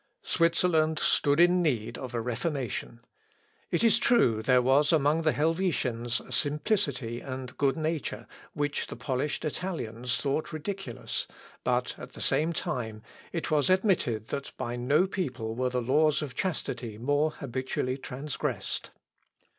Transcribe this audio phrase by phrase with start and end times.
[0.23, 3.01] Switzerland stood in need of a reformation.
[3.69, 8.95] It is true there was among the Helvetians a simplicity and good nature, which the
[8.95, 11.27] polished Italians thought ridiculous,
[11.63, 16.23] but, at the same time, it was admitted that by no people were the laws
[16.23, 18.89] of chastity more habitually transgressed.